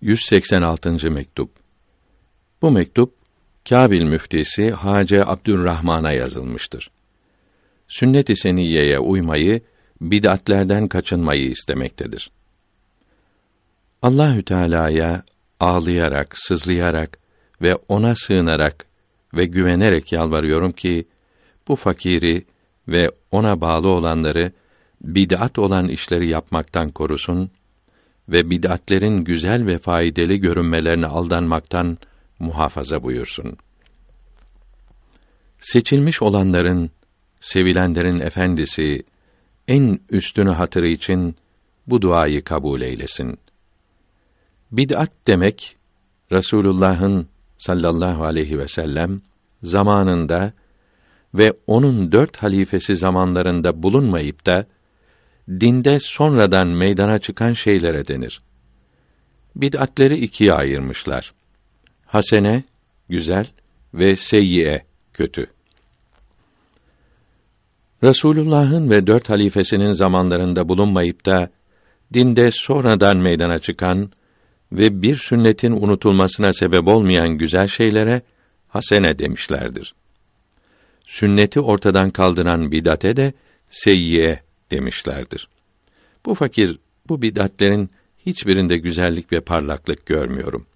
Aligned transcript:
186. 0.00 1.10
mektup. 1.10 1.50
Bu 2.62 2.70
mektup 2.70 3.14
Kabil 3.68 4.02
müftisi 4.02 4.70
Hace 4.70 5.26
Abdurrahman'a 5.26 6.12
yazılmıştır. 6.12 6.90
Sünnet-i 7.88 8.36
seniyeye 8.36 8.98
uymayı, 8.98 9.60
bid'atlerden 10.00 10.88
kaçınmayı 10.88 11.50
istemektedir. 11.50 12.30
Allahü 14.02 14.42
Teala'ya 14.42 15.22
ağlayarak, 15.60 16.38
sızlayarak 16.38 17.18
ve 17.62 17.74
ona 17.74 18.14
sığınarak 18.14 18.86
ve 19.34 19.46
güvenerek 19.46 20.12
yalvarıyorum 20.12 20.72
ki 20.72 21.06
bu 21.68 21.76
fakiri 21.76 22.44
ve 22.88 23.10
ona 23.30 23.60
bağlı 23.60 23.88
olanları 23.88 24.52
bid'at 25.00 25.58
olan 25.58 25.88
işleri 25.88 26.28
yapmaktan 26.28 26.90
korusun 26.90 27.50
ve 28.30 28.50
bid'atlerin 28.50 29.24
güzel 29.24 29.66
ve 29.66 29.78
faydalı 29.78 30.34
görünmelerine 30.34 31.06
aldanmaktan 31.06 31.98
muhafaza 32.38 33.02
buyursun. 33.02 33.56
Seçilmiş 35.58 36.22
olanların, 36.22 36.90
sevilenlerin 37.40 38.20
efendisi, 38.20 39.04
en 39.68 40.00
üstünü 40.10 40.50
hatırı 40.50 40.88
için 40.88 41.36
bu 41.86 42.02
duayı 42.02 42.44
kabul 42.44 42.80
eylesin. 42.80 43.38
Bid'at 44.72 45.12
demek, 45.26 45.76
Resulullah'ın 46.32 47.28
sallallahu 47.58 48.24
aleyhi 48.24 48.58
ve 48.58 48.68
sellem 48.68 49.20
zamanında 49.62 50.52
ve 51.34 51.52
onun 51.66 52.12
dört 52.12 52.36
halifesi 52.36 52.96
zamanlarında 52.96 53.82
bulunmayıp 53.82 54.46
da 54.46 54.66
dinde 55.50 55.98
sonradan 55.98 56.68
meydana 56.68 57.18
çıkan 57.18 57.52
şeylere 57.52 58.08
denir. 58.08 58.40
Bid'atleri 59.56 60.16
ikiye 60.16 60.52
ayırmışlar. 60.52 61.32
Hasene, 62.06 62.62
güzel 63.08 63.46
ve 63.94 64.16
seyyiye, 64.16 64.84
kötü. 65.12 65.46
Resulullah'ın 68.02 68.90
ve 68.90 69.06
dört 69.06 69.30
halifesinin 69.30 69.92
zamanlarında 69.92 70.68
bulunmayıp 70.68 71.26
da 71.26 71.50
dinde 72.14 72.50
sonradan 72.50 73.16
meydana 73.16 73.58
çıkan 73.58 74.10
ve 74.72 75.02
bir 75.02 75.16
sünnetin 75.16 75.72
unutulmasına 75.72 76.52
sebep 76.52 76.88
olmayan 76.88 77.28
güzel 77.28 77.66
şeylere 77.66 78.22
hasene 78.68 79.18
demişlerdir. 79.18 79.94
Sünneti 81.06 81.60
ortadan 81.60 82.10
kaldıran 82.10 82.72
bidate 82.72 83.16
de 83.16 83.32
seyyiye 83.68 84.42
demişlerdir. 84.70 85.48
Bu 86.26 86.34
fakir 86.34 86.78
bu 87.08 87.22
bidatlerin 87.22 87.90
hiçbirinde 88.26 88.78
güzellik 88.78 89.32
ve 89.32 89.40
parlaklık 89.40 90.06
görmüyorum. 90.06 90.66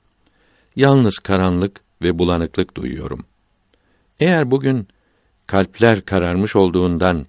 Yalnız 0.76 1.18
karanlık 1.18 1.80
ve 2.02 2.18
bulanıklık 2.18 2.76
duyuyorum. 2.76 3.24
Eğer 4.20 4.50
bugün 4.50 4.88
kalpler 5.46 6.00
kararmış 6.00 6.56
olduğundan 6.56 7.26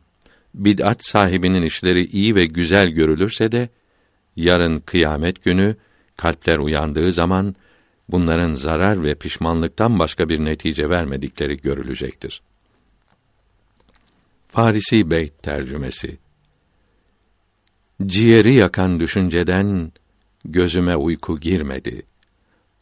bid'at 0.53 1.05
sahibinin 1.05 1.61
işleri 1.61 2.05
iyi 2.05 2.35
ve 2.35 2.45
güzel 2.45 2.87
görülürse 2.87 3.51
de 3.51 3.69
yarın 4.35 4.79
kıyamet 4.79 5.43
günü 5.43 5.75
kalpler 6.17 6.57
uyandığı 6.57 7.11
zaman 7.11 7.55
bunların 8.09 8.53
zarar 8.53 9.03
ve 9.03 9.15
pişmanlıktan 9.15 9.99
başka 9.99 10.29
bir 10.29 10.45
netice 10.45 10.89
vermedikleri 10.89 11.57
görülecektir. 11.57 12.41
Farisi 14.47 15.11
Beyt 15.11 15.43
tercümesi 15.43 16.17
Ciğeri 18.05 18.53
yakan 18.53 18.99
düşünceden 18.99 19.91
gözüme 20.45 20.95
uyku 20.95 21.39
girmedi. 21.39 22.03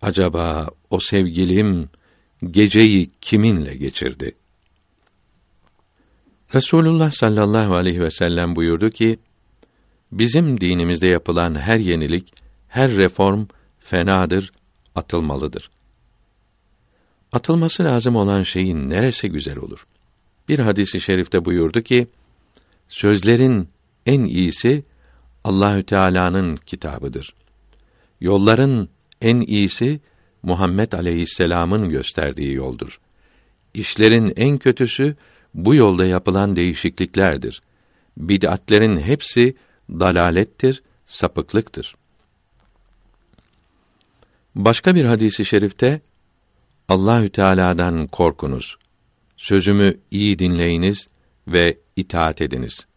Acaba 0.02 0.68
o 0.90 1.00
sevgilim 1.00 1.90
geceyi 2.52 3.12
kiminle 3.22 3.76
geçirdi? 3.76 4.36
Resulullah 6.54 7.12
sallallahu 7.12 7.75
aleyhi 7.75 8.02
ve 8.02 8.12
sellem 8.12 8.56
buyurdu 8.56 8.90
ki: 8.90 9.20
Bizim 10.12 10.62
dinimizde 10.62 11.08
yapılan 11.08 11.56
her 11.56 11.80
yenilik, 11.80 12.34
her 12.68 12.92
reform 12.92 13.46
fenadır, 13.80 14.52
atılmalıdır. 14.96 15.70
Atılması 17.31 17.84
lazım 17.84 18.16
olan 18.16 18.44
şeyin 18.44 18.90
neresi 18.90 19.30
güzel 19.30 19.58
olur? 19.58 19.88
Bir 20.47 20.59
hadisi 20.59 21.02
şerifte 21.02 21.46
buyurdu 21.46 21.81
ki: 21.81 22.08
Sözlerin 22.88 23.70
en 24.06 24.26
iyisi 24.26 24.84
Allahü 25.44 25.84
Teala'nın 25.84 26.56
kitabıdır. 26.56 27.34
Yolların 28.22 28.90
en 29.22 29.42
iyisi 29.42 30.00
Muhammed 30.44 30.92
aleyhisselam'ın 30.92 31.90
gösterdiği 31.90 32.54
yoldur. 32.54 33.00
İşlerin 33.74 34.34
en 34.36 34.58
kötüsü 34.58 35.16
bu 35.53 35.76
yolda 35.76 36.06
yapılan 36.06 36.56
değişikliklerdir. 36.56 37.62
Bid'atlerin 38.18 38.98
hepsi 38.98 39.56
dalalettir, 39.90 40.84
sapıklıktır. 41.06 41.96
Başka 44.56 44.96
bir 44.96 45.06
hadisi 45.06 45.46
şerifte 45.46 46.02
Allahü 46.90 47.30
Teala'dan 47.30 48.08
korkunuz. 48.08 48.78
Sözümü 49.38 50.00
iyi 50.12 50.40
dinleyiniz 50.40 51.08
ve 51.48 51.78
itaat 51.96 52.42
ediniz. 52.42 52.88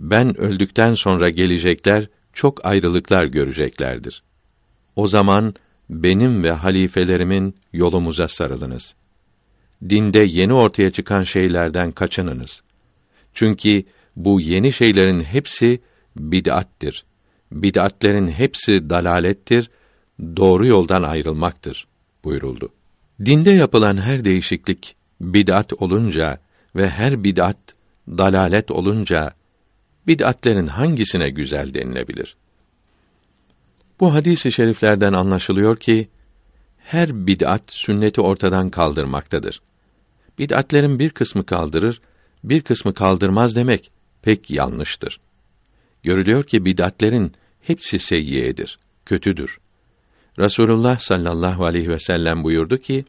Ben 0.00 0.40
öldükten 0.40 0.94
sonra 0.94 1.30
gelecekler 1.30 2.08
çok 2.32 2.66
ayrılıklar 2.66 3.24
göreceklerdir. 3.24 4.22
O 4.96 5.08
zaman 5.08 5.54
benim 5.90 6.42
ve 6.42 6.52
halifelerimin 6.52 7.54
yolumuza 7.72 8.28
sarılınız. 8.28 8.94
Dinde 9.88 10.18
yeni 10.18 10.52
ortaya 10.52 10.90
çıkan 10.90 11.22
şeylerden 11.22 11.92
kaçınınız. 11.92 12.62
Çünkü 13.34 13.84
bu 14.16 14.40
yeni 14.40 14.72
şeylerin 14.72 15.20
hepsi 15.20 15.80
bid'attir. 16.16 17.04
Bid'atlerin 17.52 18.28
hepsi 18.28 18.90
dalalettir, 18.90 19.70
doğru 20.36 20.66
yoldan 20.66 21.02
ayrılmaktır 21.02 21.86
buyuruldu. 22.24 22.68
Dinde 23.24 23.50
yapılan 23.50 23.96
her 23.96 24.24
değişiklik 24.24 24.94
bid'at 25.20 25.72
olunca 25.72 26.38
ve 26.76 26.88
her 26.88 27.24
bid'at 27.24 27.58
dalalet 28.08 28.70
olunca 28.70 29.39
bid'atlerin 30.06 30.66
hangisine 30.66 31.30
güzel 31.30 31.74
denilebilir? 31.74 32.36
Bu 34.00 34.14
hadis-i 34.14 34.52
şeriflerden 34.52 35.12
anlaşılıyor 35.12 35.76
ki 35.76 36.08
her 36.78 37.26
bid'at 37.26 37.62
sünneti 37.66 38.20
ortadan 38.20 38.70
kaldırmaktadır. 38.70 39.62
Bid'atlerin 40.38 40.98
bir 40.98 41.10
kısmı 41.10 41.46
kaldırır, 41.46 42.00
bir 42.44 42.60
kısmı 42.60 42.94
kaldırmaz 42.94 43.56
demek 43.56 43.90
pek 44.22 44.50
yanlıştır. 44.50 45.20
Görülüyor 46.02 46.44
ki 46.44 46.64
bid'atlerin 46.64 47.32
hepsi 47.60 47.98
seyyiyedir, 47.98 48.78
kötüdür. 49.06 49.58
Rasulullah 50.38 50.98
sallallahu 50.98 51.64
aleyhi 51.64 51.88
ve 51.88 51.98
sellem 51.98 52.44
buyurdu 52.44 52.76
ki: 52.76 53.04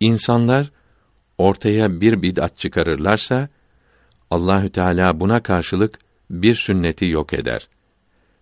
İnsanlar 0.00 0.70
ortaya 1.38 2.00
bir 2.00 2.22
bid'at 2.22 2.58
çıkarırlarsa 2.58 3.48
Allahü 4.30 4.70
Teala 4.70 5.20
buna 5.20 5.42
karşılık 5.42 6.03
bir 6.42 6.54
sünneti 6.54 7.06
yok 7.06 7.32
eder. 7.32 7.68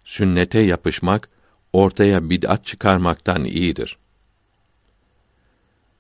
Sünnete 0.05 0.61
yapışmak 0.61 1.29
ortaya 1.73 2.31
bid'at 2.31 2.67
çıkarmaktan 2.67 3.45
iyidir. 3.45 3.99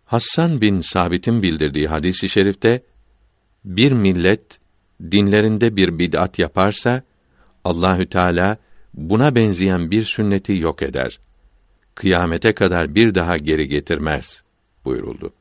Hassan 0.04 0.60
bin 0.60 0.80
Sabit'in 0.80 1.42
bildirdiği 1.42 1.88
hadisi 1.88 2.26
i 2.26 2.28
şerifte 2.28 2.82
bir 3.64 3.92
millet 3.92 4.58
dinlerinde 5.10 5.76
bir 5.76 5.98
bid'at 5.98 6.38
yaparsa 6.38 7.02
Allahü 7.64 8.08
Teala 8.08 8.56
buna 8.94 9.34
benzeyen 9.34 9.90
bir 9.90 10.04
sünneti 10.04 10.52
yok 10.52 10.82
eder. 10.82 11.20
Kıyamete 11.94 12.52
kadar 12.52 12.94
bir 12.94 13.14
daha 13.14 13.36
geri 13.36 13.68
getirmez 13.68 14.42
buyuruldu. 14.84 15.32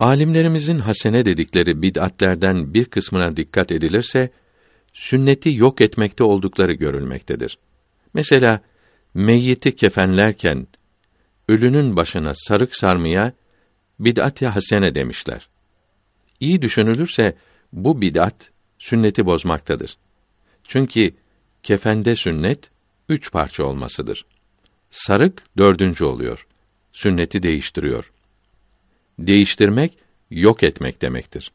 Alimlerimizin 0.00 0.78
hasene 0.78 1.24
dedikleri 1.24 1.82
bid'atlerden 1.82 2.74
bir 2.74 2.84
kısmına 2.84 3.36
dikkat 3.36 3.72
edilirse 3.72 4.30
sünneti 4.94 5.54
yok 5.54 5.80
etmekte 5.80 6.24
oldukları 6.24 6.72
görülmektedir. 6.72 7.58
Mesela 8.14 8.60
meyyiti 9.14 9.76
kefenlerken 9.76 10.66
ölünün 11.48 11.96
başına 11.96 12.32
sarık 12.34 12.76
sarmaya 12.76 13.32
bid'at-ı 14.00 14.46
hasene 14.46 14.94
demişler. 14.94 15.48
İyi 16.40 16.62
düşünülürse 16.62 17.36
bu 17.72 18.00
bid'at 18.00 18.50
sünneti 18.78 19.26
bozmaktadır. 19.26 19.96
Çünkü 20.64 21.14
kefende 21.62 22.16
sünnet 22.16 22.70
üç 23.08 23.32
parça 23.32 23.64
olmasıdır. 23.64 24.26
Sarık 24.90 25.42
dördüncü 25.56 26.04
oluyor. 26.04 26.46
Sünneti 26.92 27.42
değiştiriyor. 27.42 28.12
Değiştirmek 29.18 29.98
yok 30.30 30.62
etmek 30.62 31.02
demektir. 31.02 31.52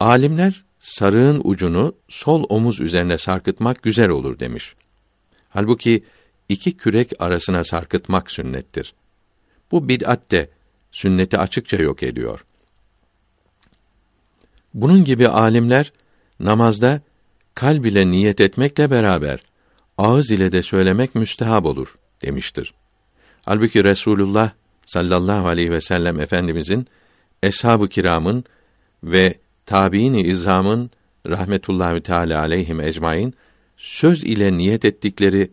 Alimler 0.00 0.64
sarığın 0.80 1.40
ucunu 1.44 1.94
sol 2.08 2.44
omuz 2.48 2.80
üzerine 2.80 3.18
sarkıtmak 3.18 3.82
güzel 3.82 4.08
olur 4.08 4.38
demiş. 4.38 4.74
Halbuki 5.48 6.04
iki 6.48 6.76
kürek 6.76 7.12
arasına 7.18 7.64
sarkıtmak 7.64 8.30
sünnettir. 8.30 8.94
Bu 9.70 9.88
bid'at 9.88 10.30
de 10.30 10.50
sünneti 10.92 11.38
açıkça 11.38 11.76
yok 11.76 12.02
ediyor. 12.02 12.44
Bunun 14.74 15.04
gibi 15.04 15.28
alimler 15.28 15.92
namazda 16.40 17.00
kalb 17.54 17.84
ile 17.84 18.10
niyet 18.10 18.40
etmekle 18.40 18.90
beraber 18.90 19.40
ağız 19.98 20.30
ile 20.30 20.52
de 20.52 20.62
söylemek 20.62 21.14
müstehab 21.14 21.64
olur 21.64 21.98
demiştir. 22.22 22.74
Halbuki 23.44 23.84
Resulullah 23.84 24.50
sallallahu 24.86 25.48
aleyhi 25.48 25.70
ve 25.70 25.80
sellem 25.80 26.20
efendimizin 26.20 26.86
eshab-ı 27.42 27.88
kiramın 27.88 28.44
ve 29.04 29.38
tabiini 29.70 30.22
izamın 30.22 30.90
rahmetullahi 31.26 32.00
teala 32.00 32.40
aleyhim 32.40 32.80
ecmaîn 32.80 33.34
söz 33.76 34.24
ile 34.24 34.58
niyet 34.58 34.84
ettikleri 34.84 35.50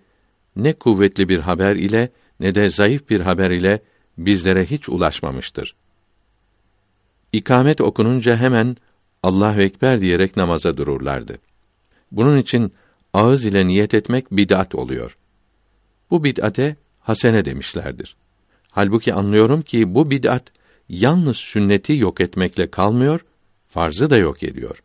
ne 0.56 0.74
kuvvetli 0.74 1.30
bir 1.30 1.40
haber 1.40 1.76
ile 1.76 2.10
ne 2.40 2.56
de 2.56 2.70
zayıf 2.70 3.10
bir 3.10 3.22
haber 3.22 3.52
ile 3.52 3.82
bizlere 4.18 4.66
hiç 4.66 4.90
ulaşmamıştır. 4.90 5.76
İkamet 7.34 7.82
okununca 7.82 8.38
hemen 8.38 8.78
Allahu 9.24 9.62
ekber 9.62 10.02
diyerek 10.02 10.38
namaza 10.38 10.78
dururlardı. 10.78 11.38
Bunun 12.12 12.38
için 12.38 12.74
ağız 13.14 13.46
ile 13.46 13.68
niyet 13.68 13.94
etmek 13.94 14.32
bid'at 14.32 14.76
oluyor. 14.76 15.18
Bu 16.12 16.24
bid'ate 16.24 16.76
hasene 17.00 17.46
demişlerdir. 17.46 18.16
Halbuki 18.72 19.14
anlıyorum 19.14 19.62
ki 19.62 19.96
bu 19.96 20.10
bid'at 20.10 20.44
yalnız 20.90 21.38
sünneti 21.38 21.98
yok 21.98 22.22
etmekle 22.22 22.72
kalmıyor, 22.72 23.22
farzı 23.68 24.10
da 24.10 24.18
yok 24.18 24.44
ediyor. 24.44 24.84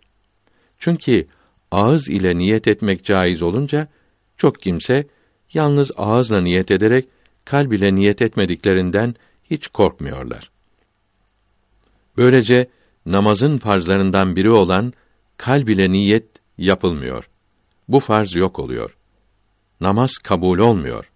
Çünkü 0.79 1.27
ağız 1.71 2.09
ile 2.09 2.39
niyet 2.39 2.69
etmek 2.69 3.05
caiz 3.05 3.43
olunca 3.43 3.89
çok 4.37 4.63
kimse 4.63 5.07
yalnız 5.53 5.91
ağızla 5.97 6.41
niyet 6.41 6.71
ederek 6.71 7.09
kalb 7.45 7.73
ile 7.73 7.95
niyet 7.95 8.23
etmediklerinden 8.23 9.15
hiç 9.51 9.69
korkmuyorlar. 9.69 10.51
Böylece 12.17 12.69
namazın 13.07 13.59
farzlarından 13.59 14.37
biri 14.37 14.51
olan 14.51 14.93
kalb 15.37 15.69
ile 15.69 15.93
niyet 15.93 16.27
yapılmıyor. 16.59 17.29
Bu 17.89 18.01
farz 18.01 18.35
yok 18.35 18.59
oluyor. 18.59 18.97
Namaz 19.81 20.13
kabul 20.23 20.59
olmuyor. 20.59 21.11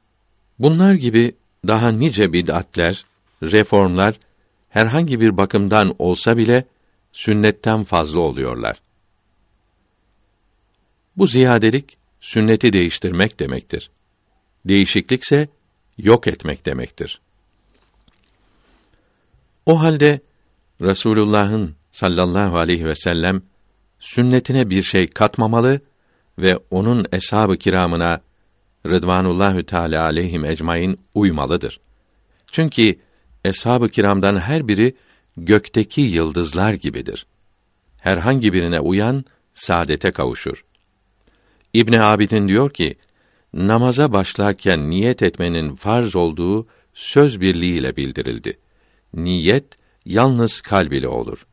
Bunlar 0.59 0.95
gibi 0.95 1.35
daha 1.67 1.89
nice 1.89 2.33
bid'atler, 2.33 3.05
reformlar 3.43 4.19
herhangi 4.69 5.21
bir 5.21 5.37
bakımdan 5.37 5.95
olsa 5.99 6.37
bile 6.37 6.65
sünnetten 7.17 7.85
fazla 7.85 8.21
oluyorlar. 8.21 8.81
Bu 11.17 11.27
ziyadelik 11.27 11.99
sünneti 12.21 12.73
değiştirmek 12.73 13.41
demektir. 13.41 13.91
Değişiklikse 14.65 15.49
yok 15.99 16.27
etmek 16.27 16.67
demektir. 16.67 17.21
O 19.67 19.81
halde 19.81 20.21
Resulullah'ın 20.81 21.75
sallallahu 21.93 22.59
aleyhi 22.59 22.85
ve 22.85 22.95
sellem 22.95 23.43
sünnetine 23.99 24.71
bir 24.71 24.83
şey 24.83 25.07
katmamalı 25.07 25.81
ve 26.39 26.59
onun 26.71 27.07
eshab-ı 27.13 27.57
kiramına 27.57 28.21
Rıdvanullahü 28.87 29.67
Teala 29.67 30.03
aleyhim 30.05 30.45
ecmaîn 30.45 30.99
uymalıdır. 31.15 31.81
Çünkü 32.53 32.99
eshab-ı 33.45 33.89
kiramdan 33.89 34.37
her 34.37 34.69
biri 34.69 34.95
gökteki 35.37 36.01
yıldızlar 36.01 36.73
gibidir. 36.73 37.27
Herhangi 37.97 38.53
birine 38.53 38.81
uyan 38.81 39.25
saadete 39.55 40.11
kavuşur. 40.11 40.65
İbn 41.75 41.93
Abidin 41.93 42.49
diyor 42.49 42.71
ki, 42.71 42.97
namaza 43.55 44.13
başlarken 44.13 44.91
niyet 44.91 45.23
etmenin 45.23 45.75
farz 45.75 46.17
olduğu 46.17 46.67
söz 46.95 47.41
birliğiyle 47.41 47.97
bildirildi. 47.97 48.59
Niyet 49.15 49.65
yalnız 50.05 50.61
kalb 50.61 50.93
ile 50.93 51.09
olur. 51.09 51.47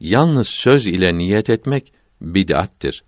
Yalnız 0.00 0.48
söz 0.48 0.86
ile 0.86 1.18
niyet 1.18 1.50
etmek 1.50 1.92
bid'attir. 2.20 3.04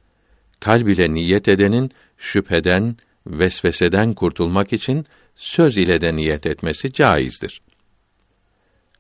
Kalb 0.61 0.87
ile 0.87 1.15
niyet 1.15 1.49
edenin 1.49 1.91
şüpheden, 2.19 2.97
vesveseden 3.27 4.15
kurtulmak 4.15 4.73
için 4.73 5.07
söz 5.37 5.79
ile 5.79 6.01
de 6.01 6.17
niyet 6.17 6.47
etmesi 6.47 6.93
caizdir. 6.93 7.63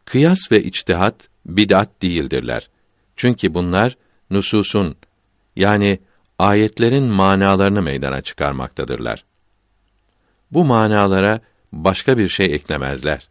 Kıyas 0.04 0.52
ve 0.52 0.62
içtihat 0.62 1.28
bid'at 1.46 2.02
değildirler. 2.02 2.68
Çünkü 3.16 3.54
bunlar 3.54 3.96
nususun 4.30 4.96
yani 5.56 5.98
ayetlerin 6.38 7.04
manalarını 7.04 7.82
meydana 7.82 8.22
çıkarmaktadırlar. 8.22 9.24
Bu 10.50 10.64
manalara 10.64 11.40
başka 11.72 12.18
bir 12.18 12.28
şey 12.28 12.46
eklemezler. 12.54 13.28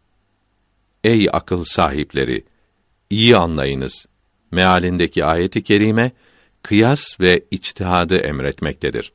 Ey 1.04 1.28
akıl 1.32 1.64
sahipleri, 1.64 2.46
iyi 3.10 3.38
anlayınız. 3.38 4.06
Mealindeki 4.52 5.26
ayeti 5.26 5.64
kerime 5.64 6.12
kıyas 6.64 7.20
ve 7.20 7.46
içtihadı 7.52 8.18
emretmektedir. 8.18 9.14